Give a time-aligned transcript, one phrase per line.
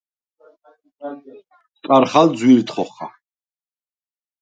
[1.77, 3.07] სკარხალ ძუ̂ირდ ხოხა.